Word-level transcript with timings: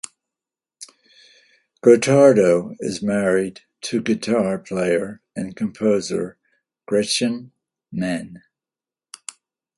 Gottardo 1.85 2.75
is 2.79 3.03
married 3.03 3.61
to 3.81 4.01
guitar 4.01 4.57
player 4.57 5.21
and 5.35 5.55
composer 5.55 6.39
Gretchen 6.87 7.51
Menn. 7.93 8.41